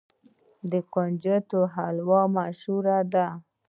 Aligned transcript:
د 0.71 0.73
کنجدو 0.93 1.61
حلوه 1.73 2.21
مشهوره 2.37 2.99
ده. 3.13 3.27